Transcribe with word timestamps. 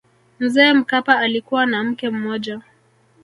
mzee 0.39 0.73
mkapa 0.73 1.19
alikuwa 1.19 1.65
na 1.65 1.83
mke 1.83 2.09
mmoja 2.09 2.61